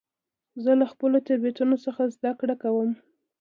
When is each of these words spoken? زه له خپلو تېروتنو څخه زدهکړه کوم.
زه 0.63 0.71
له 0.79 0.85
خپلو 0.91 1.17
تېروتنو 1.27 1.75
څخه 1.85 2.01
زدهکړه 2.15 2.55
کوم. 2.63 2.89